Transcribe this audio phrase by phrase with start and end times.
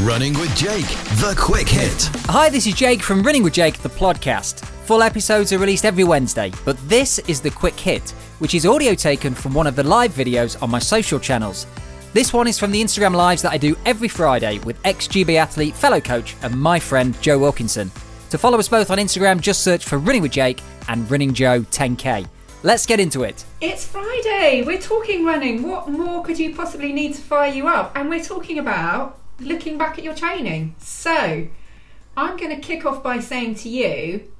[0.00, 0.84] Running with Jake,
[1.20, 2.10] the quick hit.
[2.26, 4.62] Hi, this is Jake from Running with Jake, the podcast.
[4.84, 8.92] Full episodes are released every Wednesday, but this is the quick hit, which is audio
[8.92, 11.66] taken from one of the live videos on my social channels.
[12.12, 15.36] This one is from the Instagram lives that I do every Friday with ex GB
[15.36, 17.90] athlete, fellow coach, and my friend Joe Wilkinson.
[18.28, 21.62] To follow us both on Instagram, just search for Running with Jake and Running Joe
[21.62, 22.28] 10K.
[22.62, 23.46] Let's get into it.
[23.62, 24.62] It's Friday.
[24.62, 25.66] We're talking running.
[25.66, 27.92] What more could you possibly need to fire you up?
[27.96, 30.74] And we're talking about looking back at your training.
[30.78, 31.48] So,
[32.16, 34.32] I'm going to kick off by saying to you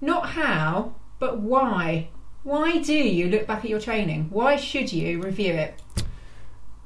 [0.00, 2.08] not how, but why.
[2.42, 4.28] Why do you look back at your training?
[4.30, 5.80] Why should you review it?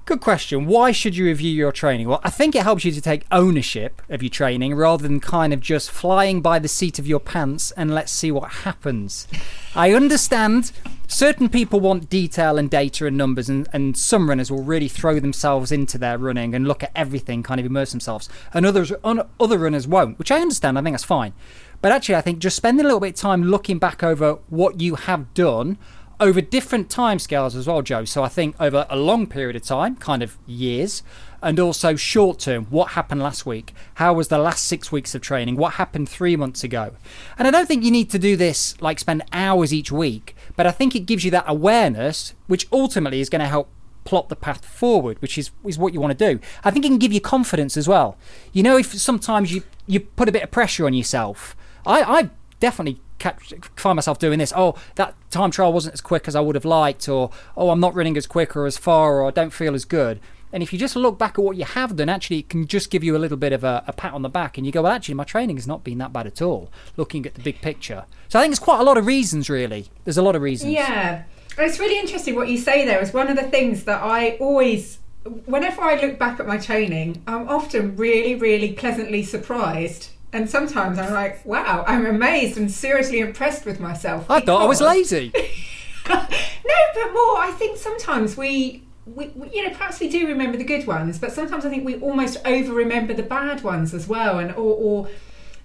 [0.05, 0.67] Good question.
[0.67, 2.09] Why should you review your training?
[2.09, 5.53] Well, I think it helps you to take ownership of your training rather than kind
[5.53, 9.29] of just flying by the seat of your pants and let's see what happens.
[9.75, 10.73] I understand
[11.09, 15.19] certain people want detail and data and numbers, and, and some runners will really throw
[15.19, 19.23] themselves into their running and look at everything, kind of immerse themselves, and others un,
[19.41, 20.79] other runners won't, which I understand.
[20.79, 21.33] I think that's fine.
[21.81, 24.81] But actually, I think just spending a little bit of time looking back over what
[24.81, 25.79] you have done
[26.21, 28.05] over different time scales as well, Joe.
[28.05, 31.03] So I think over a long period of time, kind of years,
[31.43, 33.73] and also short term, what happened last week?
[33.95, 35.57] How was the last six weeks of training?
[35.57, 36.95] What happened three months ago?
[37.39, 40.67] And I don't think you need to do this like spend hours each week, but
[40.67, 43.69] I think it gives you that awareness, which ultimately is going to help
[44.03, 46.41] plot the path forward, which is, is what you want to do.
[46.65, 48.17] I think it can give you confidence as well.
[48.53, 51.55] You know, if sometimes you, you put a bit of pressure on yourself,
[51.87, 54.53] I, I definitely catch, find myself doing this.
[54.57, 57.79] Oh, that time trial wasn't as quick as I would have liked, or oh, I'm
[57.79, 60.19] not running as quick or as far, or I don't feel as good.
[60.53, 62.91] And if you just look back at what you have done, actually, it can just
[62.91, 64.83] give you a little bit of a, a, pat on the back, and you go,
[64.83, 66.71] well, actually, my training has not been that bad at all.
[66.97, 69.51] Looking at the big picture, so I think it's quite a lot of reasons.
[69.51, 70.73] Really, there's a lot of reasons.
[70.73, 71.25] Yeah,
[71.57, 73.01] it's really interesting what you say there.
[73.01, 74.99] Is one of the things that I always,
[75.47, 80.99] whenever I look back at my training, I'm often really, really pleasantly surprised and sometimes
[80.99, 84.31] I'm like, wow, I'm amazed and seriously impressed with myself.
[84.31, 85.33] I thought I was lazy.
[86.09, 88.83] no, but more, I think sometimes we,
[89.15, 91.85] we, we, you know, perhaps we do remember the good ones, but sometimes I think
[91.85, 95.09] we almost over remember the bad ones as well, and or, or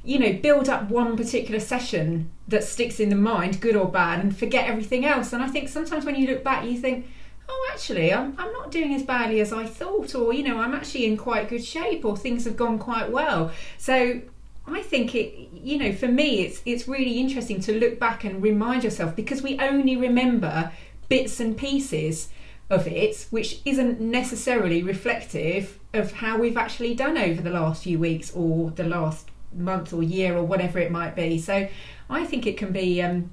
[0.03, 4.19] you know, build up one particular session that sticks in the mind, good or bad,
[4.19, 5.31] and forget everything else.
[5.31, 7.07] And I think sometimes when you look back, you think,
[7.47, 10.73] oh, actually, I'm, I'm not doing as badly as I thought, or, you know, I'm
[10.73, 13.51] actually in quite good shape, or things have gone quite well.
[13.77, 14.21] So
[14.67, 18.41] I think it, you know, for me, it's it's really interesting to look back and
[18.41, 20.71] remind yourself because we only remember
[21.09, 22.29] bits and pieces
[22.69, 27.99] of it, which isn't necessarily reflective of how we've actually done over the last few
[27.99, 31.37] weeks or the last month or year or whatever it might be.
[31.39, 31.67] So,
[32.09, 33.31] I think it can be, um,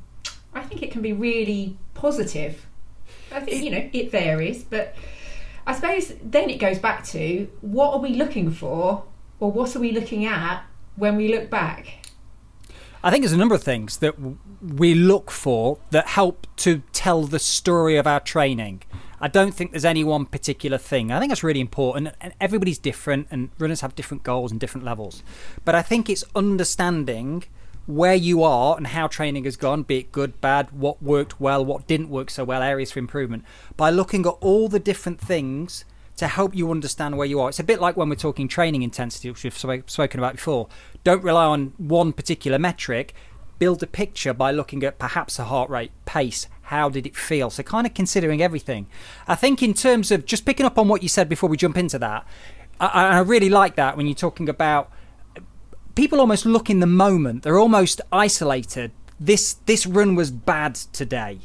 [0.54, 2.66] I think it can be really positive.
[3.32, 4.94] I think you know it varies, but
[5.66, 9.04] I suppose then it goes back to what are we looking for,
[9.38, 10.64] or what are we looking at
[10.96, 12.06] when we look back?
[13.02, 14.14] I think there's a number of things that
[14.60, 18.82] we look for that help to tell the story of our training.
[19.20, 21.12] I don't think there's any one particular thing.
[21.12, 24.84] I think that's really important, and everybody's different, and runners have different goals and different
[24.84, 25.22] levels.
[25.64, 27.44] But I think it's understanding
[27.86, 31.64] where you are and how training has gone, be it good, bad, what worked well,
[31.64, 33.44] what didn't work so well, areas for improvement,
[33.76, 35.84] by looking at all the different things
[36.16, 37.48] to help you understand where you are.
[37.48, 40.69] It's a bit like when we're talking training intensity, which we've spoken about before.
[41.02, 43.14] Don't rely on one particular metric.
[43.60, 47.50] Build a picture by looking at perhaps a heart rate, pace, how did it feel?
[47.50, 48.88] So, kind of considering everything.
[49.28, 51.78] I think, in terms of just picking up on what you said before we jump
[51.78, 52.26] into that,
[52.81, 54.91] I, I really like that when you're talking about
[55.94, 58.91] people almost look in the moment, they're almost isolated.
[59.20, 61.41] This, this run was bad today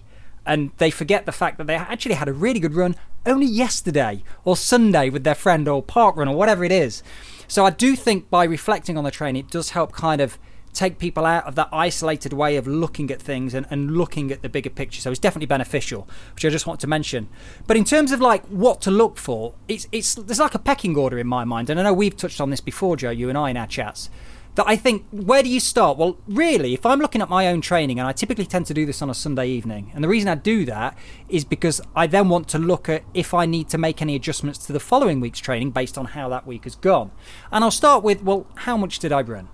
[0.45, 4.23] and they forget the fact that they actually had a really good run only yesterday
[4.43, 7.03] or Sunday with their friend or park run or whatever it is.
[7.47, 10.37] So I do think by reflecting on the train, it does help kind of
[10.75, 14.41] take people out of that isolated way of looking at things and, and looking at
[14.41, 15.01] the bigger picture.
[15.01, 17.29] So it's definitely beneficial, which I just want to mention.
[17.67, 20.95] But in terms of like what to look for, it's it's there's like a pecking
[20.95, 21.69] order in my mind.
[21.69, 24.09] And I know we've touched on this before, Joe, you and I in our chats
[24.55, 25.97] that I think, where do you start?
[25.97, 28.85] Well, really, if I'm looking at my own training, and I typically tend to do
[28.85, 30.97] this on a Sunday evening, and the reason I do that
[31.29, 34.65] is because I then want to look at if I need to make any adjustments
[34.65, 37.11] to the following week's training based on how that week has gone.
[37.51, 39.49] And I'll start with, well, how much did I run?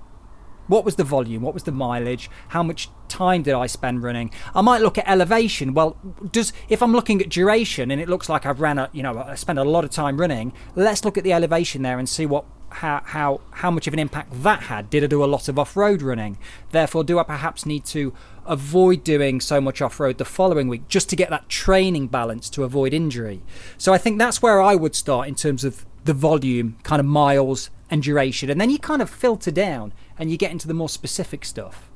[0.72, 1.42] What was the volume?
[1.42, 2.30] What was the mileage?
[2.48, 4.32] How much time did I spend running?
[4.56, 5.74] I might look at elevation.
[5.74, 5.98] Well,
[6.32, 9.18] does if I'm looking at duration and it looks like I've ran a, you know,
[9.18, 12.26] I spent a lot of time running, let's look at the elevation there and see
[12.26, 14.90] what how how how much of an impact that had.
[14.90, 16.38] Did I do a lot of off-road running?
[16.70, 18.14] Therefore, do I perhaps need to
[18.46, 22.64] avoid doing so much off-road the following week just to get that training balance to
[22.64, 23.42] avoid injury?
[23.78, 27.06] So I think that's where I would start in terms of the volume, kind of
[27.06, 30.74] miles and duration, and then you kind of filter down and you get into the
[30.74, 31.90] more specific stuff.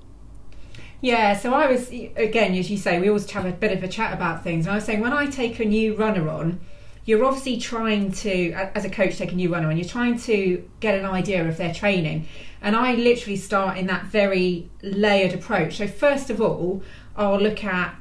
[1.01, 3.87] Yeah, so I was again, as you say, we always have a bit of a
[3.87, 4.65] chat about things.
[4.65, 6.59] And I was saying when I take a new runner on,
[7.05, 10.67] you're obviously trying to, as a coach, take a new runner on, you're trying to
[10.79, 12.27] get an idea of their training.
[12.61, 15.77] And I literally start in that very layered approach.
[15.77, 16.81] So first of all,
[17.15, 17.95] I'll look at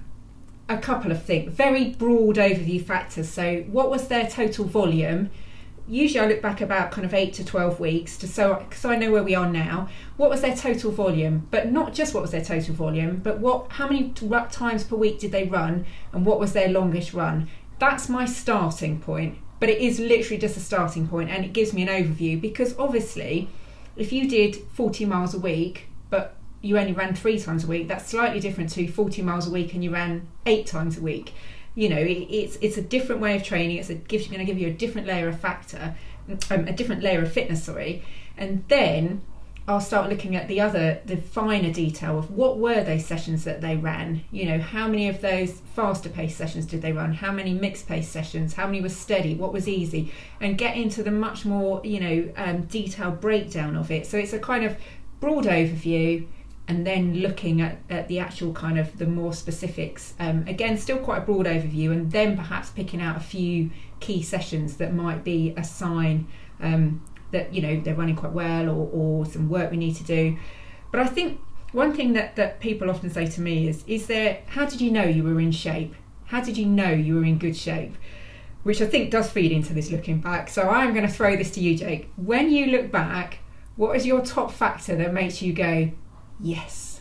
[0.71, 3.29] a couple of things, very broad overview factors.
[3.29, 5.31] So what was their total volume?
[5.87, 8.97] Usually I look back about kind of eight to 12 weeks to so, so I
[8.97, 9.89] know where we are now.
[10.17, 11.47] What was their total volume?
[11.51, 15.19] But not just what was their total volume, but what, how many times per week
[15.19, 17.49] did they run and what was their longest run?
[17.79, 19.39] That's my starting point.
[19.61, 22.77] But it is literally just a starting point and it gives me an overview because
[22.79, 23.49] obviously
[23.97, 27.89] if you did 40 miles a week, but you only ran three times a week,
[27.89, 31.35] that's slightly different to 40 miles a week and you ran eight times a week
[31.75, 33.79] you know, it, it's it's a different way of training.
[33.79, 35.95] It's a gives going to give you a different layer of factor,
[36.51, 37.65] um, a different layer of fitness.
[37.65, 38.05] Sorry,
[38.37, 39.23] and then
[39.67, 43.63] I'll start looking at the other, the finer detail of what were those sessions that
[43.63, 44.23] they ran.
[44.31, 47.15] You know, how many of those faster pace sessions did they run?
[47.15, 48.53] How many mixed pace sessions?
[48.53, 49.35] How many were steady?
[49.35, 50.13] What was easy?
[50.39, 54.07] And get into the much more, you know, um, detailed breakdown of it.
[54.07, 54.77] So it's a kind of
[55.19, 56.27] broad overview
[56.67, 60.15] and then looking at, at the actual kind of the more specifics.
[60.19, 63.71] Um, again, still quite a broad overview, and then perhaps picking out a few
[64.01, 66.27] key sessions that might be a sign
[66.61, 70.05] um, that you know they're running quite well, or, or some work we need to
[70.05, 70.37] do.
[70.91, 71.41] But I think
[71.73, 74.43] one thing that, that people often say to me is, is there?
[74.47, 75.95] How did you know you were in shape?
[76.27, 77.95] How did you know you were in good shape?
[78.63, 80.49] Which I think does feed into this looking back.
[80.49, 82.11] So I'm going to throw this to you, Jake.
[82.17, 83.41] When you look back,
[83.77, 85.91] what is your top factor that makes you go,
[86.41, 87.01] Yes.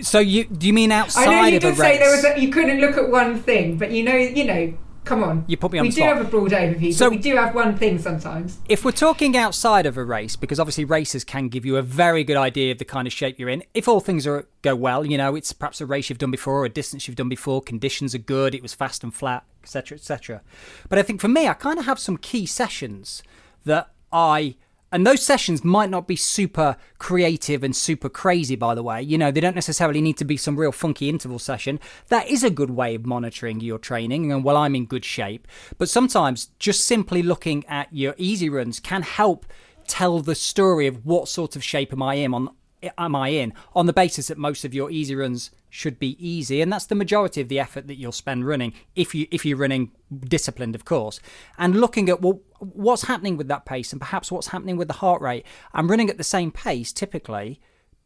[0.00, 1.28] so you do you mean outside?
[1.28, 3.90] I know you did say there was a, you couldn't look at one thing, but
[3.90, 4.74] you know you know.
[5.04, 5.86] Come on, you put me on.
[5.86, 8.60] We do have a broad overview, so we do have one thing sometimes.
[8.68, 12.22] If we're talking outside of a race, because obviously races can give you a very
[12.22, 13.64] good idea of the kind of shape you're in.
[13.74, 16.60] If all things are go well, you know it's perhaps a race you've done before,
[16.60, 17.60] or a distance you've done before.
[17.60, 18.54] Conditions are good.
[18.54, 20.40] It was fast and flat, etc., etc.
[20.88, 23.24] But I think for me, I kind of have some key sessions
[23.64, 24.54] that I
[24.92, 29.00] and those sessions might not be super creative and super crazy, by the way.
[29.00, 31.80] You know, they don't necessarily need to be some real funky interval session.
[32.08, 35.48] That is a good way of monitoring your training and well, I'm in good shape.
[35.78, 39.46] But sometimes just simply looking at your easy runs can help
[39.86, 42.50] tell the story of what sort of shape am I in on
[42.98, 46.60] am I in on the basis that most of your easy runs should be easy
[46.60, 49.56] and that's the majority of the effort that you'll spend running if you if you're
[49.56, 49.90] running
[50.20, 51.20] disciplined of course.
[51.58, 54.94] And looking at well what's happening with that pace and perhaps what's happening with the
[54.94, 57.60] heart rate I'm running at the same pace typically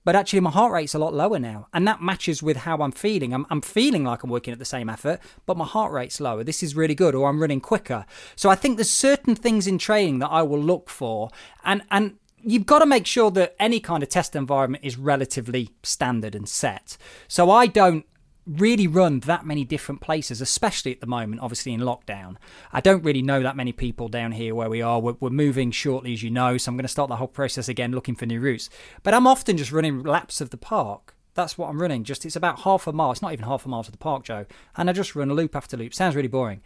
[0.05, 2.93] but actually my heart rate's a lot lower now and that matches with how i'm
[2.93, 3.35] feeling.
[3.35, 6.45] I'm, I'm feeling like i'm working at the same effort but my heart rate's lower.
[6.45, 8.07] This is really good or i'm running quicker.
[8.37, 11.31] So i think there's certain things in training that i will look for
[11.65, 12.17] and and
[12.47, 16.49] you've got to make sure that any kind of test environment is relatively standard and
[16.49, 16.97] set.
[17.27, 18.07] So I don't
[18.47, 22.37] really run that many different places, especially at the moment, obviously in lockdown.
[22.73, 25.01] I don't really know that many people down here where we are.
[25.01, 27.69] We're, we're, moving shortly, as you know, so I'm going to start the whole process
[27.69, 28.71] again looking for new routes.
[29.03, 31.17] But I'm often just running laps of the park.
[31.35, 32.05] That's what I'm running.
[32.05, 33.11] Just it's about half a mile.
[33.11, 34.47] It's not even half a mile to the park, Joe.
[34.77, 35.93] And I just run a loop after loop.
[35.93, 36.63] Sounds really boring.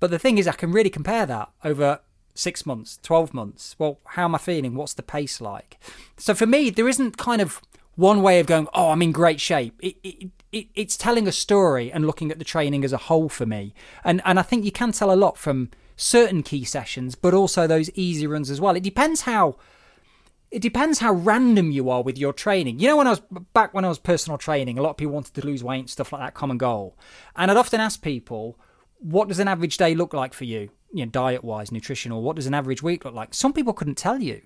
[0.00, 2.00] But the thing is, I can really compare that over
[2.34, 3.76] six months, 12 months.
[3.78, 4.74] Well, how am I feeling?
[4.74, 5.78] What's the pace like?
[6.16, 7.60] So for me, there isn't kind of
[7.96, 9.78] one way of going, oh, I'm in great shape.
[9.82, 13.28] It, it, it, it's telling a story and looking at the training as a whole
[13.28, 13.74] for me.
[14.04, 17.66] And, and I think you can tell a lot from certain key sessions, but also
[17.66, 18.76] those easy runs as well.
[18.76, 19.56] It depends how.
[20.50, 22.80] It depends how random you are with your training.
[22.80, 23.20] You know, when I was
[23.54, 25.88] back when I was personal training, a lot of people wanted to lose weight, and
[25.88, 26.98] stuff like that, common goal.
[27.36, 28.58] And I'd often ask people,
[28.98, 30.70] what does an average day look like for you?
[30.92, 32.22] You know, diet wise, nutritional.
[32.22, 33.34] What does an average week look like?
[33.34, 34.42] Some people couldn't tell you.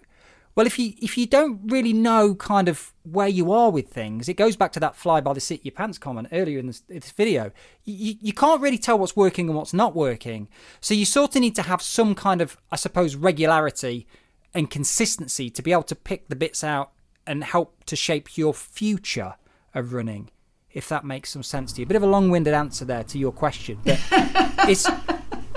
[0.55, 4.29] Well, if you if you don't really know kind of where you are with things,
[4.29, 6.69] it goes back to that fly by the seat of your pants comment earlier in
[6.69, 7.51] this, this video.
[7.85, 10.49] You, you can't really tell what's working and what's not working.
[10.81, 14.07] So you sort of need to have some kind of, I suppose, regularity
[14.53, 16.93] and consistency to be able to pick the bits out
[17.27, 19.35] and help to shape your future
[19.75, 20.31] of running
[20.75, 21.85] if that makes some sense to you.
[21.85, 23.99] A bit of a long-winded answer there to your question, but
[24.69, 24.89] it's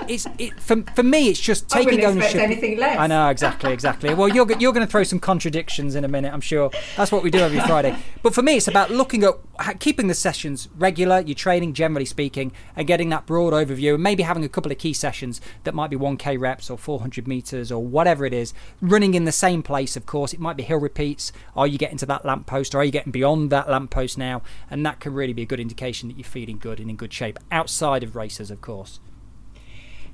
[0.08, 2.98] it's it, for, for me it's just taking I ownership anything less.
[2.98, 4.14] i know exactly exactly.
[4.14, 6.70] Well you're, you're going to throw some contradictions in a minute i'm sure.
[6.96, 7.96] That's what we do every friday.
[8.22, 12.52] But for me it's about looking at keeping the sessions regular your training generally speaking
[12.76, 15.90] and getting that broad overview and maybe having a couple of key sessions that might
[15.90, 19.96] be 1k reps or 400 meters or whatever it is running in the same place
[19.96, 20.32] of course.
[20.32, 21.32] It might be hill repeats.
[21.56, 24.42] Are you getting to that lamppost or are you getting beyond that lamppost now?
[24.70, 27.12] And that can really be a good indication that you're feeling good and in good
[27.12, 29.00] shape outside of races of course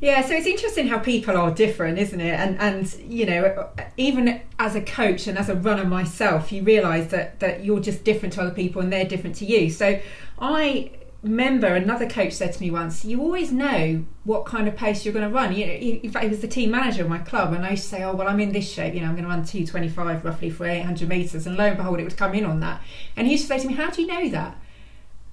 [0.04, 2.38] Yeah, so it's interesting how people are different, isn't it?
[2.38, 7.06] And and you know, even as a coach and as a runner myself, you realise
[7.06, 9.70] that that you're just different to other people and they're different to you.
[9.70, 9.98] So
[10.38, 10.90] I
[11.22, 15.14] remember another coach said to me once, "You always know what kind of pace you're
[15.14, 17.54] going to run." You know, in fact, he was the team manager of my club,
[17.54, 18.92] and I used to say, "Oh, well, I'm in this shape.
[18.92, 21.98] You know, I'm going to run 225 roughly for 800 meters," and lo and behold,
[21.98, 22.82] it would come in on that.
[23.16, 24.54] And he used to say to me, "How do you know that?"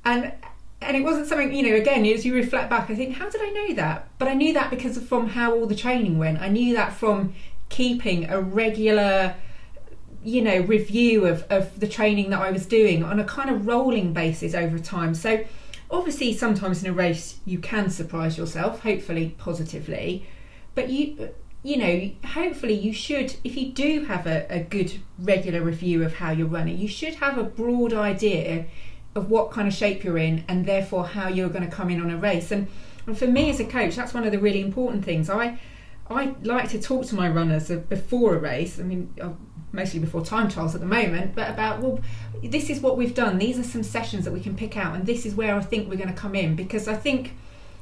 [0.06, 0.32] And
[0.82, 3.42] and it wasn't something you know again as you reflect back i think how did
[3.42, 4.08] i know that?
[4.18, 6.42] But i knew that because of from how all the training went.
[6.42, 7.34] I knew that from
[7.70, 9.36] keeping a regular
[10.24, 13.68] you know review of, of the training that i was doing on a kind of
[13.68, 15.14] rolling basis over time.
[15.16, 15.44] So
[15.90, 20.26] obviously sometimes in a race you can surprise yourself hopefully positively.
[20.74, 21.30] But you
[21.64, 26.16] you know hopefully you should if you do have a, a good regular review of
[26.16, 28.66] how you're running you should have a broad idea
[29.15, 32.01] of what kind of shape you're in and therefore how you're going to come in
[32.01, 32.51] on a race.
[32.51, 32.68] And,
[33.06, 35.30] and for me as a coach, that's one of the really important things.
[35.30, 35.60] I
[36.10, 38.80] I like to talk to my runners before a race.
[38.80, 39.30] I mean, uh,
[39.72, 42.00] mostly before time trials at the moment, but about well,
[42.44, 43.38] this is what we've done.
[43.38, 45.89] These are some sessions that we can pick out, and this is where I think
[45.89, 47.34] we're going to come in because I think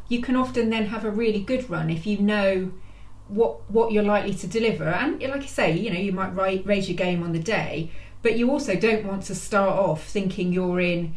[0.07, 2.71] you can often then have a really good run if you know
[3.27, 4.85] what what you're likely to deliver.
[4.85, 8.37] And like I say, you know, you might raise your game on the day, but
[8.37, 11.15] you also don't want to start off thinking you're in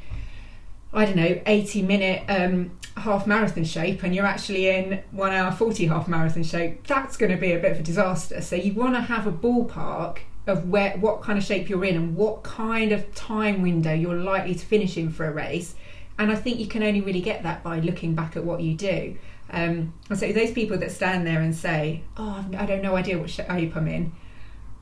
[0.95, 5.51] I don't know, 80 minute um, half marathon shape and you're actually in one hour
[5.51, 8.41] 40 half marathon shape, that's going to be a bit of a disaster.
[8.43, 11.97] So you want to have a ballpark of where what kind of shape you're in
[11.97, 15.75] and what kind of time window you're likely to finish in for a race.
[16.19, 18.75] And I think you can only really get that by looking back at what you
[18.75, 19.17] do.
[19.51, 23.19] Um, and so those people that stand there and say, "Oh, I don't know idea
[23.19, 24.13] what shape I'm in,"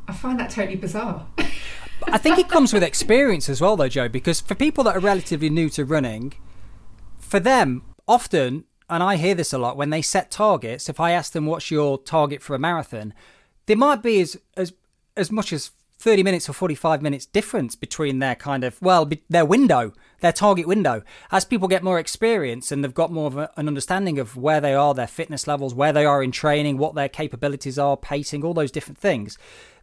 [0.08, 1.26] I find that totally bizarre.
[2.06, 5.00] I think it comes with experience as well, though, Joe, because for people that are
[5.00, 6.34] relatively new to running,
[7.18, 11.12] for them, often, and I hear this a lot, when they set targets, if I
[11.12, 13.14] ask them what's your target for a marathon,
[13.66, 14.72] there might be as, as,
[15.16, 19.44] as much as 30 minutes or 45 minutes difference between their kind of, well, their
[19.44, 21.02] window, their target window.
[21.30, 24.62] As people get more experience and they've got more of a, an understanding of where
[24.62, 28.42] they are, their fitness levels, where they are in training, what their capabilities are, pacing,
[28.42, 29.36] all those different things,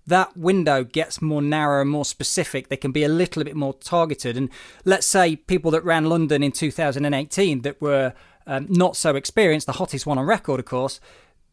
[0.08, 2.70] that window gets more narrow and more specific.
[2.70, 4.38] They can be a little bit more targeted.
[4.38, 4.50] And
[4.86, 8.14] let's say people that ran London in 2018 that were
[8.48, 11.00] um, not so experienced, the hottest one on record, of course,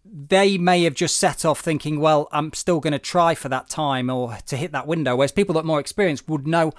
[0.04, 3.68] they may have just set off thinking, well, I'm still going to try for that
[3.68, 5.16] time or to hit that window.
[5.16, 6.72] Whereas people that are more experienced would know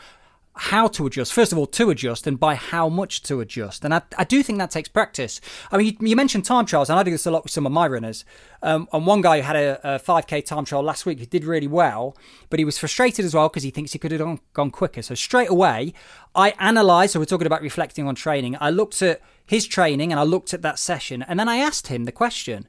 [0.57, 1.33] how to adjust.
[1.33, 3.83] First of all, to adjust and by how much to adjust.
[3.83, 5.41] And I, I do think that takes practice.
[5.69, 7.65] I mean, you, you mentioned time trials, and I do this a lot with some
[7.65, 8.23] of my runners.
[8.61, 11.43] Um, and one guy who had a, a, 5k time trial last week he did
[11.43, 12.15] really well,
[12.49, 15.01] but he was frustrated as well because he thinks he could have gone, gone quicker.
[15.01, 15.93] So straight away,
[16.33, 17.13] I analysed.
[17.13, 18.55] So we're talking about reflecting on training.
[18.61, 21.87] I looked at his training and I looked at that session, and then I asked
[21.87, 22.67] him the question: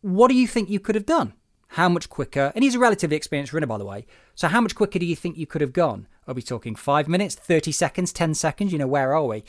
[0.00, 1.34] What do you think you could have done?
[1.70, 2.52] How much quicker?
[2.54, 4.06] And he's a relatively experienced runner, by the way.
[4.36, 6.06] So how much quicker do you think you could have gone?
[6.28, 8.72] Are we talking five minutes, 30 seconds, 10 seconds?
[8.72, 9.44] You know, where are we?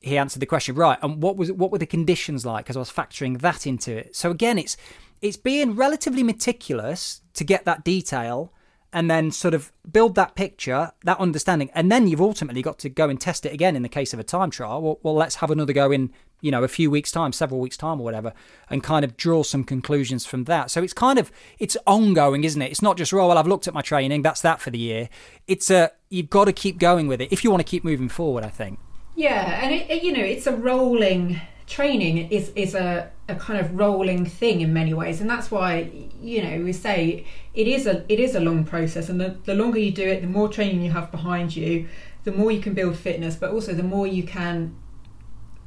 [0.00, 0.98] He answered the question right.
[1.02, 2.66] And what was what were the conditions like?
[2.66, 4.14] Because I was factoring that into it.
[4.14, 4.76] So again, it's
[5.22, 8.52] it's being relatively meticulous to get that detail
[8.94, 12.88] and then sort of build that picture, that understanding, and then you've ultimately got to
[12.88, 14.80] go and test it again in the case of a time trial.
[14.80, 17.76] Well, well, let's have another go in, you know, a few weeks' time, several weeks'
[17.76, 18.32] time, or whatever,
[18.70, 20.70] and kind of draw some conclusions from that.
[20.70, 22.70] So it's kind of it's ongoing, isn't it?
[22.70, 25.08] It's not just oh well, I've looked at my training, that's that for the year.
[25.48, 28.08] It's a you've got to keep going with it if you want to keep moving
[28.08, 28.44] forward.
[28.44, 28.78] I think.
[29.16, 33.78] Yeah, and it, you know, it's a rolling training is is a, a kind of
[33.78, 35.90] rolling thing in many ways and that's why
[36.20, 39.54] you know we say it is a it is a long process and the, the
[39.54, 41.88] longer you do it the more training you have behind you
[42.24, 44.76] the more you can build fitness but also the more you can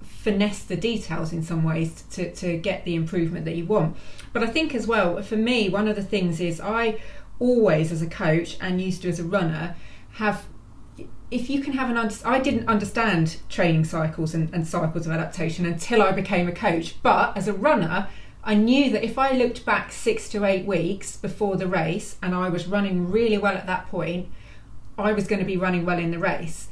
[0.03, 3.95] finesse the details in some ways to, to get the improvement that you want.
[4.33, 6.99] But i think as well for me one of the things is i
[7.39, 9.75] always as a coach and used to as a runner
[10.13, 10.45] have
[11.29, 15.11] if you can have an under- I didn't understand training cycles and, and cycles of
[15.11, 17.01] adaptation until I became a coach.
[17.01, 18.07] But as a runner,
[18.43, 22.33] I knew that if I looked back six to eight weeks before the race and
[22.33, 24.29] I was running really well at that point,
[24.97, 26.69] I was going to be running well in the race.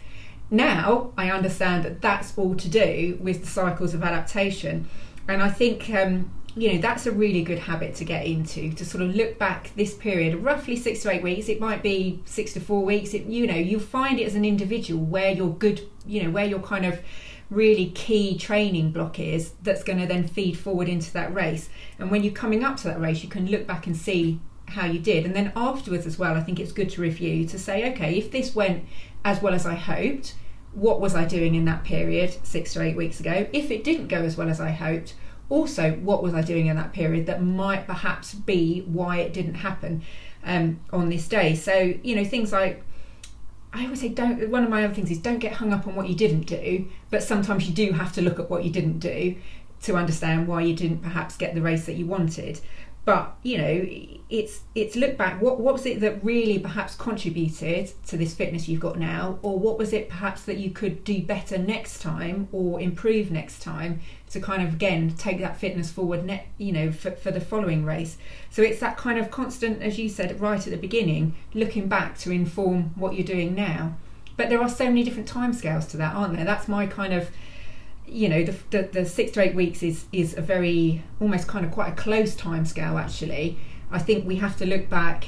[0.50, 4.88] Now I understand that that's all to do with the cycles of adaptation.
[5.28, 8.86] And I think um, you know that's a really good habit to get into to
[8.86, 11.50] sort of look back this period roughly six to eight weeks.
[11.50, 13.14] It might be six to four weeks.
[13.14, 16.46] It, you know you'll find it as an individual where your good you know where
[16.46, 17.00] your kind of
[17.50, 21.70] really key training block is that's going to then feed forward into that race.
[22.00, 24.86] And when you're coming up to that race you can look back and see how
[24.86, 25.26] you did.
[25.26, 28.32] And then afterwards as well i think it's good to review to say okay if
[28.32, 28.86] this went
[29.26, 30.36] as well as i hoped
[30.72, 33.48] what was i doing in that period six to eight weeks ago?
[33.54, 35.16] If it didn't go as well as i hoped
[35.50, 39.56] also what was I doing in that period that might perhaps be why it didn't
[39.56, 40.02] happen
[40.44, 41.56] um, on this day.
[41.56, 42.84] So you know things like.
[43.74, 45.96] I always say don't one of my other things is don't get hung up on
[45.96, 49.00] what you didn't do, but sometimes you do have to look at what you didn't
[49.00, 49.36] do
[49.82, 52.60] to understand why you didn't perhaps get the race that you wanted
[53.06, 53.88] but you know
[54.32, 58.68] it's it's look back what what was it that really perhaps contributed to this fitness
[58.68, 59.38] you've got now?
[59.44, 63.62] Or what was it perhaps that you could do better next time or improve next
[63.62, 67.40] time to kind of again take that fitness forward net you know for, for the
[67.40, 68.18] following race?
[68.50, 72.18] So it's that kind of constant as you said right at the beginning looking back
[72.20, 73.96] to inform what you're doing now.
[74.38, 76.46] But there are so many different timescales to that aren't there?
[76.46, 77.30] That's my kind of
[78.08, 81.66] you know the, the, the six to eight weeks is is a very almost kind
[81.66, 83.58] of quite a close time scale actually.
[83.92, 85.26] I think we have to look back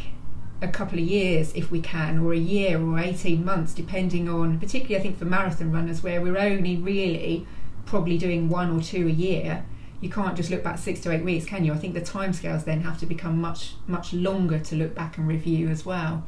[0.62, 4.60] a couple of years if we can or a year or 18 months depending on
[4.60, 7.46] particularly i think for marathon runners where we're only really
[7.88, 9.66] probably doing one or two a year.
[10.00, 11.74] You can't just look back six to eight weeks can you?
[11.74, 15.28] I think the timescales then have to become much much longer to look back and
[15.28, 16.24] review as well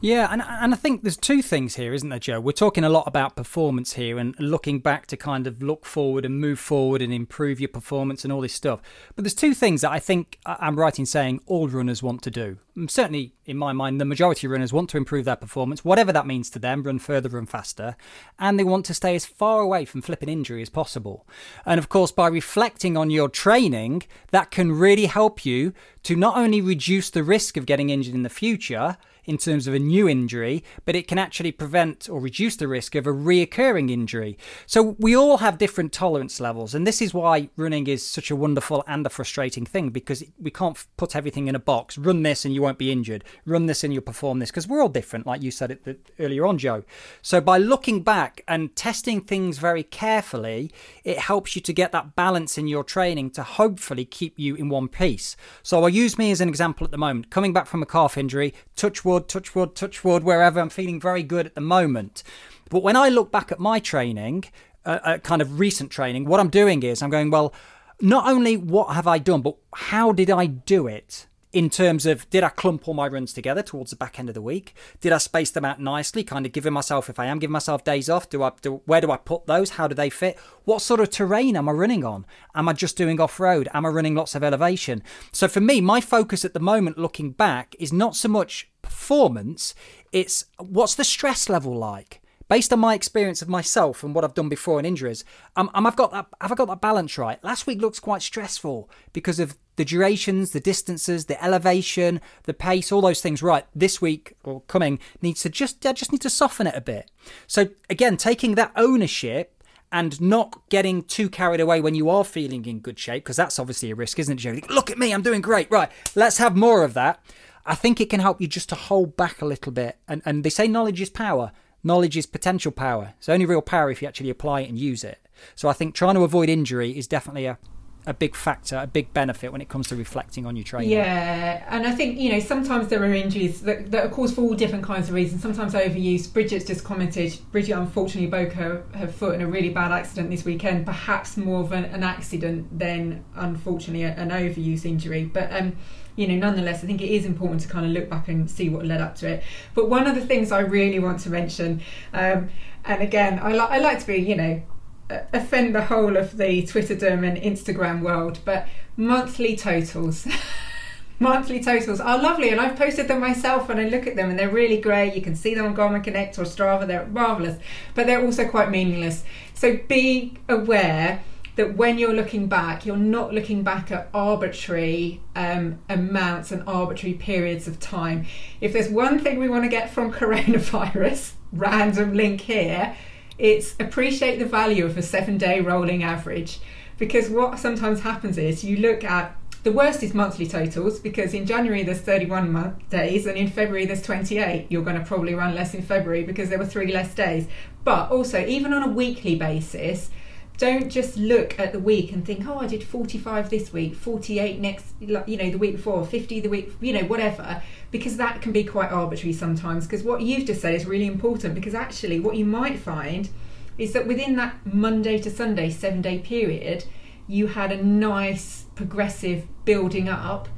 [0.00, 2.38] yeah, and and I think there's two things here, isn't there, Joe?
[2.38, 6.26] We're talking a lot about performance here and looking back to kind of look forward
[6.26, 8.82] and move forward and improve your performance and all this stuff.
[9.14, 12.30] But there's two things that I think I'm right in saying all runners want to
[12.30, 12.58] do.
[12.76, 16.12] Mm, certainly, in my mind, the majority of runners want to improve their performance, whatever
[16.12, 17.96] that means to them, run further, run faster,
[18.38, 21.26] and they want to stay as far away from flipping injury as possible.
[21.64, 25.72] And of course, by reflecting on your training, that can really help you
[26.02, 29.74] to not only reduce the risk of getting injured in the future in terms of
[29.74, 33.90] a new injury, but it can actually prevent or reduce the risk of a reoccurring
[33.90, 34.38] injury.
[34.66, 38.36] So we all have different tolerance levels, and this is why running is such a
[38.36, 41.98] wonderful and a frustrating thing because we can't put everything in a box.
[41.98, 43.24] Run this and you won't be injured.
[43.44, 46.46] Run this and you'll perform this because we're all different, like you said it earlier
[46.46, 46.84] on, Joe.
[47.22, 50.70] So by looking back and testing things very carefully,
[51.04, 54.68] it helps you to get that balance in your training to hopefully keep you in
[54.68, 55.36] one piece.
[55.62, 57.30] So I'll use me as an example at the moment.
[57.30, 60.60] Coming back from a calf injury, touch wood wood, touch wood, touch wood, wherever.
[60.60, 62.22] I'm feeling very good at the moment.
[62.68, 64.44] But when I look back at my training,
[64.84, 67.54] uh, uh, kind of recent training, what I'm doing is I'm going, well,
[67.98, 71.26] not only what have I done, but how did I do it?
[71.56, 74.34] In terms of did I clump all my runs together towards the back end of
[74.34, 74.74] the week?
[75.00, 76.22] Did I space them out nicely?
[76.22, 79.00] Kind of giving myself, if I am giving myself days off, do I do, where
[79.00, 79.70] do I put those?
[79.70, 80.38] How do they fit?
[80.64, 82.26] What sort of terrain am I running on?
[82.54, 83.70] Am I just doing off road?
[83.72, 85.02] Am I running lots of elevation?
[85.32, 89.74] So for me, my focus at the moment, looking back, is not so much performance,
[90.12, 92.20] it's what's the stress level like?
[92.48, 95.24] based on my experience of myself and what I've done before in injuries,
[95.56, 96.26] um, um, I've got that.
[96.40, 97.42] Have I got that balance right?
[97.42, 102.90] Last week looks quite stressful because of the durations, the distances, the elevation, the pace,
[102.90, 103.42] all those things.
[103.42, 106.80] Right, this week or coming needs to just I just need to soften it a
[106.80, 107.10] bit.
[107.46, 109.52] So again, taking that ownership
[109.92, 113.58] and not getting too carried away when you are feeling in good shape, because that's
[113.58, 114.58] obviously a risk, isn't it, Joe?
[114.68, 115.70] Look at me, I'm doing great.
[115.70, 117.24] Right, let's have more of that.
[117.64, 119.98] I think it can help you just to hold back a little bit.
[120.06, 121.52] And, and they say knowledge is power.
[121.82, 123.14] Knowledge is potential power.
[123.18, 125.18] It's only real power if you actually apply it and use it.
[125.54, 127.58] So I think trying to avoid injury is definitely a,
[128.06, 130.90] a big factor, a big benefit when it comes to reflecting on your training.
[130.90, 134.42] Yeah, and I think you know sometimes there are injuries that, that are caused for
[134.42, 135.42] all different kinds of reasons.
[135.42, 136.32] Sometimes overuse.
[136.32, 137.36] Bridget's just commented.
[137.50, 140.86] Bridget unfortunately broke her, her foot in a really bad accident this weekend.
[140.86, 145.24] Perhaps more of an, an accident than unfortunately an overuse injury.
[145.24, 145.76] But um,
[146.14, 148.68] you know, nonetheless, I think it is important to kind of look back and see
[148.68, 149.44] what led up to it.
[149.74, 151.82] But one of the things I really want to mention,
[152.14, 152.48] um,
[152.84, 154.62] and again, I, li- I like to be, you know,
[155.10, 158.66] offend the whole of the Twitterdom and Instagram world, but
[158.96, 160.26] monthly totals.
[161.18, 164.38] monthly totals are lovely and I've posted them myself and I look at them and
[164.38, 165.14] they're really great.
[165.14, 167.58] You can see them on Garmin Connect or Strava, they're marvellous,
[167.94, 169.24] but they're also quite meaningless.
[169.54, 171.22] So be aware
[171.56, 177.14] that when you're looking back, you're not looking back at arbitrary um, amounts and arbitrary
[177.14, 178.26] periods of time.
[178.60, 182.94] If there's one thing we want to get from coronavirus, random link here,
[183.38, 186.60] it's appreciate the value of a seven day rolling average.
[186.98, 191.44] Because what sometimes happens is you look at the worst is monthly totals because in
[191.44, 194.66] January there's 31 month days and in February there's 28.
[194.70, 197.48] You're going to probably run less in February because there were three less days.
[197.82, 200.10] But also, even on a weekly basis,
[200.58, 204.58] don't just look at the week and think, oh, I did 45 this week, 48
[204.58, 208.52] next, you know, the week before, 50 the week, you know, whatever, because that can
[208.52, 209.86] be quite arbitrary sometimes.
[209.86, 213.28] Because what you've just said is really important because actually, what you might find
[213.76, 216.84] is that within that Monday to Sunday seven day period,
[217.26, 220.48] you had a nice progressive building up.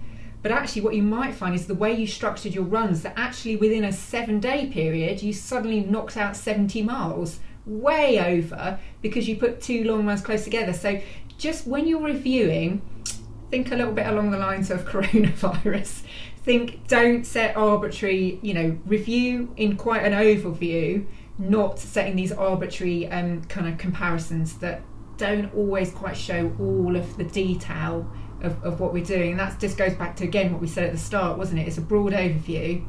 [0.40, 3.56] But actually, what you might find is the way you structured your runs that actually
[3.56, 9.36] within a seven day period, you suddenly knocked out 70 miles way over because you
[9.36, 10.72] put two long runs close together.
[10.72, 11.00] So
[11.36, 12.82] just when you're reviewing,
[13.50, 16.02] think a little bit along the lines of coronavirus.
[16.36, 21.06] Think, don't set arbitrary, you know, review in quite an overview,
[21.38, 24.82] not setting these arbitrary um, kind of comparisons that
[25.18, 29.32] don't always quite show all of the detail of, of what we're doing.
[29.32, 31.68] And that just goes back to again what we said at the start, wasn't it?
[31.68, 32.84] It's a broad overview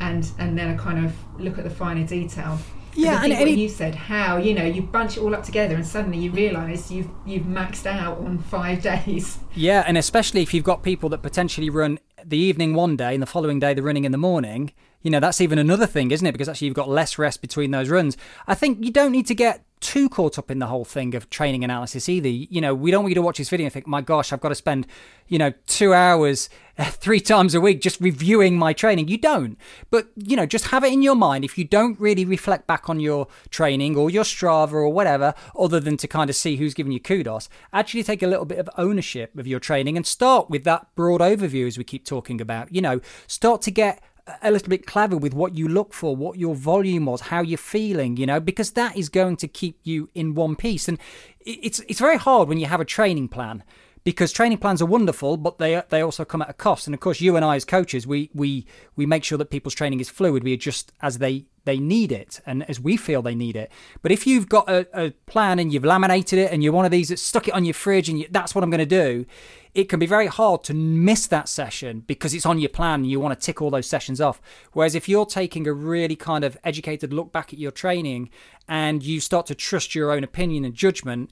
[0.00, 2.58] and and then a kind of look at the finer detail.
[2.96, 5.42] Yeah, and, and, and it- you said, how you know you bunch it all up
[5.44, 9.38] together, and suddenly you realise you've you've maxed out on five days.
[9.54, 13.22] Yeah, and especially if you've got people that potentially run the evening one day and
[13.22, 14.72] the following day they're running in the morning,
[15.04, 16.32] you know, that's even another thing, isn't it?
[16.32, 18.16] Because actually you've got less rest between those runs.
[18.48, 21.28] I think you don't need to get too caught up in the whole thing of
[21.28, 22.28] training analysis either.
[22.28, 24.40] You know, we don't want you to watch this video and think, my gosh, I've
[24.40, 24.86] got to spend,
[25.28, 26.48] you know, two hours
[26.80, 29.08] three times a week just reviewing my training.
[29.08, 29.58] You don't.
[29.90, 31.44] But, you know, just have it in your mind.
[31.44, 35.80] If you don't really reflect back on your training or your Strava or whatever, other
[35.80, 38.70] than to kind of see who's giving you kudos, actually take a little bit of
[38.78, 42.74] ownership of your training and start with that broad overview as we keep talking about.
[42.74, 44.02] You know, start to get
[44.42, 47.58] a little bit clever with what you look for, what your volume was, how you're
[47.58, 50.88] feeling, you know, because that is going to keep you in one piece.
[50.88, 50.98] And
[51.40, 53.62] it's it's very hard when you have a training plan
[54.04, 56.86] because training plans are wonderful, but they they also come at a cost.
[56.86, 59.74] And of course, you and I as coaches, we we we make sure that people's
[59.74, 60.44] training is fluid.
[60.44, 63.70] We adjust as they they need it and as we feel they need it.
[64.02, 66.90] But if you've got a, a plan and you've laminated it and you're one of
[66.90, 69.26] these that stuck it on your fridge and you, that's what I'm going to do,
[69.74, 73.10] it can be very hard to miss that session because it's on your plan and
[73.10, 74.40] you want to tick all those sessions off.
[74.72, 78.30] Whereas if you're taking a really kind of educated look back at your training
[78.68, 81.30] and you start to trust your own opinion and judgment,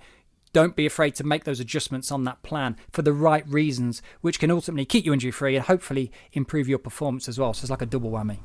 [0.52, 4.38] don't be afraid to make those adjustments on that plan for the right reasons, which
[4.38, 7.54] can ultimately keep you injury free and hopefully improve your performance as well.
[7.54, 8.38] So it's like a double whammy.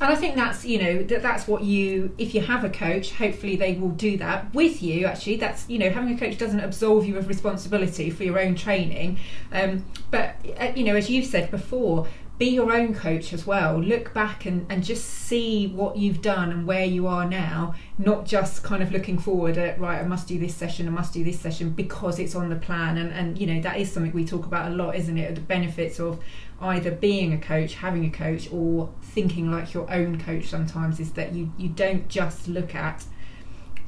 [0.00, 3.12] And I think that's you know that that's what you if you have a coach,
[3.12, 5.06] hopefully they will do that with you.
[5.06, 8.54] Actually, that's you know having a coach doesn't absolve you of responsibility for your own
[8.54, 9.18] training,
[9.52, 12.06] um, but uh, you know as you've said before.
[12.38, 13.80] Be your own coach as well.
[13.80, 18.26] Look back and, and just see what you've done and where you are now, not
[18.26, 21.24] just kind of looking forward at, right, I must do this session, I must do
[21.24, 22.96] this session because it's on the plan.
[22.96, 25.34] And, and you know, that is something we talk about a lot, isn't it?
[25.34, 26.20] The benefits of
[26.60, 31.12] either being a coach, having a coach, or thinking like your own coach sometimes is
[31.12, 33.04] that you, you don't just look at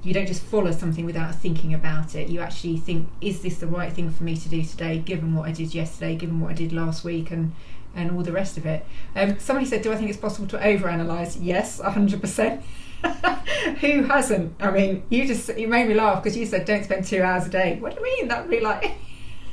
[0.02, 2.28] you don't just follow something without thinking about it.
[2.28, 5.48] You actually think, is this the right thing for me to do today, given what
[5.48, 7.52] I did yesterday, given what I did last week, and
[7.94, 8.86] and all the rest of it.
[9.16, 12.62] Um, somebody said, "Do I think it's possible to overanalyze?" Yes, hundred percent.
[13.80, 14.54] Who hasn't?
[14.60, 17.46] I mean, you just you made me laugh because you said, "Don't spend two hours
[17.46, 18.28] a day." What do you mean?
[18.28, 18.92] That'd be like.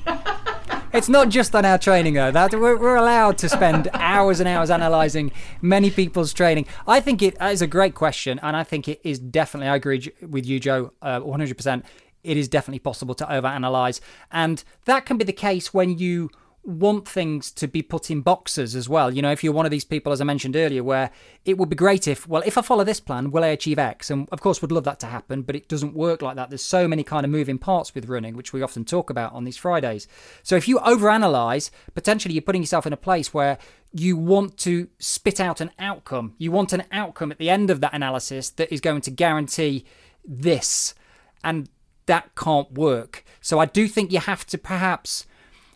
[0.93, 2.32] It's not just on our training though.
[2.32, 6.65] That we're, we're allowed to spend hours and hours analysing many people's training.
[6.88, 9.67] I think it is a great question, and I think it is definitely.
[9.67, 11.84] I agree with you, Joe, uh, 100%.
[12.23, 14.00] It is definitely possible to overanalyze,
[14.32, 16.30] and that can be the case when you
[16.67, 19.13] want things to be put in boxes as well.
[19.13, 21.12] You know, if you're one of these people, as I mentioned earlier, where
[21.45, 24.12] it would be great if, well, if I follow this plan, will I achieve X?
[24.12, 26.49] And of course, would love that to happen, but it doesn't work like that.
[26.49, 29.45] There's so many kind of moving parts with running, which we often talk about on
[29.45, 30.10] these Fridays.
[30.43, 33.58] So if you overanalyze, potentially you're putting yourself in a place where
[33.93, 36.36] you want to spit out an outcome.
[36.38, 39.86] You want an outcome at the end of that analysis that is going to guarantee
[40.25, 40.93] this.
[41.45, 41.69] And
[42.08, 43.23] that can't work.
[43.39, 45.25] So I do think you have to perhaps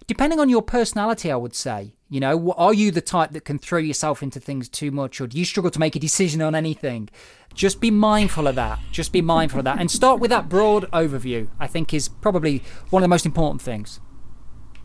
[0.08, 3.58] depending on your personality, I would say, you know, are you the type that can
[3.58, 6.56] throw yourself into things too much or do you struggle to make a decision on
[6.56, 7.10] anything?
[7.54, 8.80] Just be mindful of that.
[8.92, 12.64] Just be mindful of that and start with that broad overview, I think is probably
[12.90, 14.00] one of the most important things.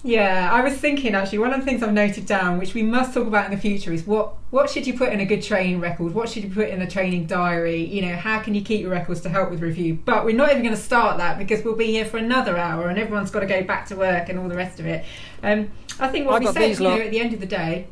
[0.07, 3.13] Yeah, I was thinking actually one of the things I've noted down, which we must
[3.13, 5.81] talk about in the future, is what what should you put in a good training
[5.81, 6.15] record?
[6.15, 7.85] What should you put in a training diary?
[7.85, 9.99] You know, how can you keep your records to help with review?
[10.05, 12.89] But we're not even going to start that because we'll be here for another hour,
[12.89, 15.05] and everyone's got to go back to work and all the rest of it.
[15.43, 17.89] Um, I think what I we said, you know, at the end of the day.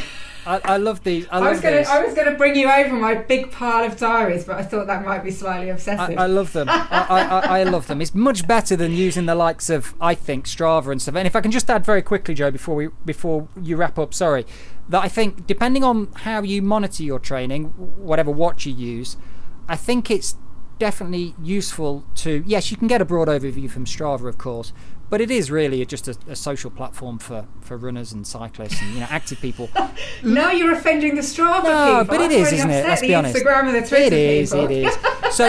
[0.46, 1.26] I, I love these.
[1.30, 1.64] I I, love.
[1.64, 4.86] I was going to bring you over my big pile of diaries, but I thought
[4.86, 6.18] that might be slightly obsessive.
[6.18, 6.68] I, I love them.
[6.68, 8.00] I I love them.
[8.00, 11.16] It's much better than using the likes of I think Strava and stuff.
[11.16, 14.12] And if I can just add very quickly, Joe, before we before you wrap up,
[14.14, 14.46] sorry,
[14.88, 17.64] that I think depending on how you monitor your training,
[17.96, 19.16] whatever watch you use,
[19.68, 20.36] I think it's
[20.78, 22.42] definitely useful to.
[22.46, 24.72] Yes, you can get a broad overview from Strava, of course,
[25.10, 28.94] but it is really just a, a social platform for, for runners and cyclists and
[28.94, 29.68] you know active people.
[30.22, 32.16] now you're offending the Strava No, people.
[32.16, 32.86] but it is, already isn't it?
[32.86, 33.36] Let's be honest.
[33.36, 34.66] Instagram and the Twitter It is, people.
[34.66, 34.98] it is.
[35.34, 35.46] So,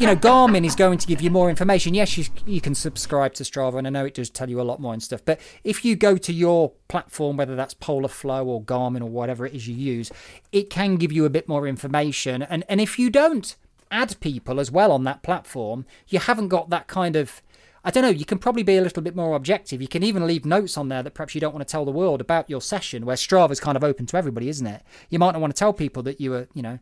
[0.00, 1.94] you know, Garmin is going to give you more information.
[1.94, 4.64] Yes, you, you can subscribe to Strava, and I know it does tell you a
[4.64, 5.24] lot more and stuff.
[5.24, 9.46] But if you go to your platform, whether that's Polar Flow or Garmin or whatever
[9.46, 10.10] it is you use,
[10.50, 12.42] it can give you a bit more information.
[12.42, 13.54] And and if you don't
[13.92, 17.40] add people as well on that platform, you haven't got that kind of
[17.84, 19.80] I don't know, you can probably be a little bit more objective.
[19.80, 21.90] You can even leave notes on there that perhaps you don't want to tell the
[21.90, 24.82] world about your session, where Strava's kind of open to everybody, isn't it?
[25.08, 26.78] You might not want to tell people that you were, you know,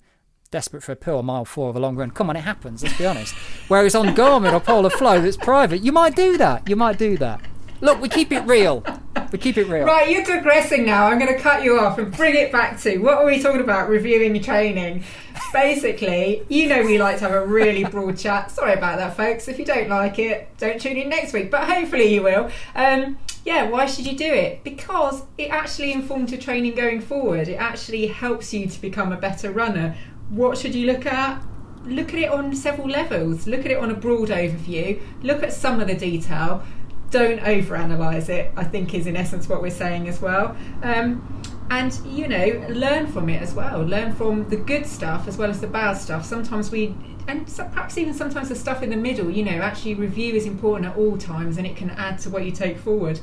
[0.50, 2.10] desperate for a pill mile four of a long run.
[2.10, 3.34] Come on, it happens, let's be honest.
[3.68, 6.68] Whereas on Garmin or Polar Flow that's private, you might do that.
[6.68, 7.40] You might do that.
[7.80, 8.84] Look, we keep it real.
[9.30, 9.84] We keep it real.
[9.84, 11.06] Right, you're digressing now.
[11.06, 13.60] I'm going to cut you off and bring it back to what are we talking
[13.60, 13.88] about?
[13.88, 15.04] Reviewing training.
[15.52, 18.50] Basically, you know we like to have a really broad chat.
[18.50, 19.48] Sorry about that, folks.
[19.48, 21.50] If you don't like it, don't tune in next week.
[21.50, 22.50] But hopefully you will.
[22.74, 24.64] Um, yeah, why should you do it?
[24.64, 27.48] Because it actually informs your training going forward.
[27.48, 29.96] It actually helps you to become a better runner.
[30.30, 31.42] What should you look at?
[31.84, 33.46] Look at it on several levels.
[33.46, 35.00] Look at it on a broad overview.
[35.22, 36.62] Look at some of the detail
[37.10, 40.56] don't overanalyze it i think is in essence what we're saying as well.
[40.82, 43.82] Um, and you know learn from it as well.
[43.82, 46.24] Learn from the good stuff as well as the bad stuff.
[46.24, 46.94] Sometimes we
[47.26, 50.46] and so perhaps even sometimes the stuff in the middle you know actually review is
[50.46, 53.20] important at all times and it can add to what you take forward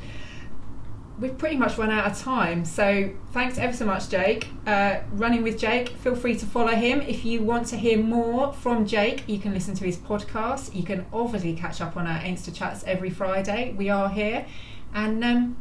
[1.19, 2.65] we've pretty much run out of time.
[2.65, 4.49] So thanks ever so much, Jake.
[4.65, 7.01] Uh, running with Jake, feel free to follow him.
[7.01, 10.75] If you want to hear more from Jake, you can listen to his podcast.
[10.75, 13.73] You can obviously catch up on our Insta chats every Friday.
[13.77, 14.45] We are here.
[14.93, 15.57] And um,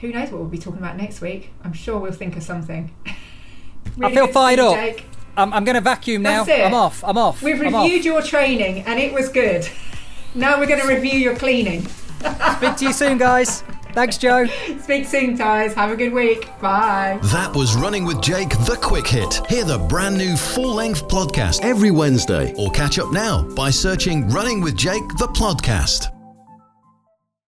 [0.00, 1.50] who knows what we'll be talking about next week?
[1.64, 2.94] I'm sure we'll think of something.
[3.96, 4.74] really I feel fired up.
[4.74, 5.04] Jake.
[5.36, 6.44] I'm, I'm going to vacuum now.
[6.44, 7.02] I'm off.
[7.04, 7.42] I'm off.
[7.42, 8.04] We've I'm reviewed off.
[8.04, 9.68] your training and it was good.
[10.32, 11.84] Now we're going to review your cleaning.
[12.56, 13.64] Speak to you soon, guys.
[13.92, 14.46] Thanks, Joe.
[14.80, 15.74] Speak soon, guys.
[15.74, 16.46] Have a good week.
[16.60, 17.18] Bye.
[17.24, 19.46] That was Running with Jake, the quick hit.
[19.48, 24.28] Hear the brand new full length podcast every Wednesday, or catch up now by searching
[24.28, 26.19] Running with Jake, the podcast.